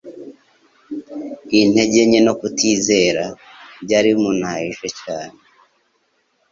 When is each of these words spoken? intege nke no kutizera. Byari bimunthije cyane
intege 1.59 1.99
nke 2.09 2.19
no 2.25 2.33
kutizera. 2.39 3.25
Byari 3.83 4.07
bimunthije 4.15 4.87
cyane 5.01 5.37